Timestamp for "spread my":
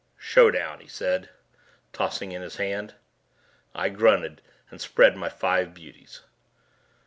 4.81-5.29